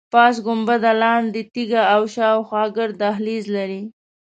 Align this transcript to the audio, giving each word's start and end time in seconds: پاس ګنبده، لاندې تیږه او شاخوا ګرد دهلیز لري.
پاس 0.13 0.35
ګنبده، 0.45 0.91
لاندې 1.01 1.41
تیږه 1.53 1.83
او 1.93 2.01
شاخوا 2.15 2.63
ګرد 2.75 2.95
دهلیز 3.01 3.45
لري. 3.55 3.81